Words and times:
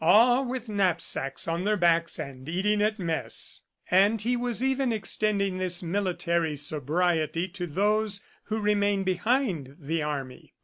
"All 0.03 0.43
with 0.45 0.67
knapsacks 0.67 1.47
on 1.47 1.63
their 1.63 1.77
backs 1.77 2.17
and 2.17 2.49
eating 2.49 2.81
at 2.81 2.97
mess." 2.97 3.61
And 3.91 4.19
he 4.19 4.35
was 4.35 4.63
even 4.63 4.91
extending 4.91 5.59
this 5.59 5.83
military 5.83 6.55
sobriety 6.55 7.47
to 7.49 7.67
those 7.67 8.23
who 8.45 8.59
remained 8.59 9.05
behind 9.05 9.75
the 9.79 10.01
army. 10.01 10.55